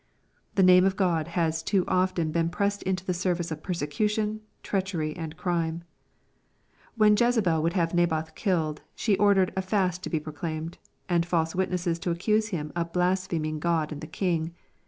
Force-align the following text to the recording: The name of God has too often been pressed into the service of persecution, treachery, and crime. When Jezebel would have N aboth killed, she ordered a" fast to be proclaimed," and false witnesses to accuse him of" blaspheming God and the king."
The 0.55 0.63
name 0.63 0.83
of 0.85 0.95
God 0.95 1.27
has 1.37 1.61
too 1.61 1.85
often 1.87 2.31
been 2.31 2.49
pressed 2.49 2.81
into 2.81 3.05
the 3.05 3.13
service 3.13 3.51
of 3.51 3.61
persecution, 3.61 4.41
treachery, 4.63 5.15
and 5.15 5.37
crime. 5.37 5.83
When 6.95 7.15
Jezebel 7.15 7.61
would 7.61 7.73
have 7.73 7.93
N 7.93 8.07
aboth 8.07 8.33
killed, 8.33 8.81
she 8.95 9.15
ordered 9.19 9.53
a" 9.55 9.61
fast 9.71 10.01
to 10.05 10.09
be 10.09 10.19
proclaimed," 10.19 10.79
and 11.07 11.23
false 11.23 11.53
witnesses 11.53 11.99
to 11.99 12.09
accuse 12.09 12.47
him 12.47 12.71
of" 12.75 12.91
blaspheming 12.93 13.59
God 13.59 13.91
and 13.91 14.01
the 14.01 14.07
king." 14.07 14.55